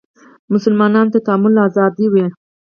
[0.53, 2.25] مسلمانانو ته تعامل ازادي وه